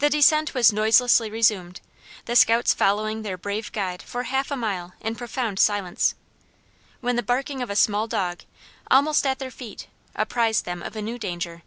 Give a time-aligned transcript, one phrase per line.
[0.00, 1.80] The descent was noiselessly resumed,
[2.24, 6.16] the scouts following their brave guide for half a mile in profound silence,
[7.00, 8.42] when the barking of a small dog,
[8.90, 11.62] almost at their feet, apprised them of a new danger.